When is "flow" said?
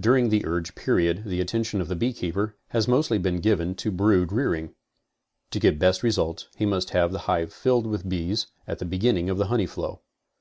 9.66-10.00